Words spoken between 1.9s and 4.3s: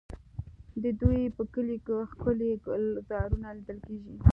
ښکلي ګلزارونه لیدل کېږي.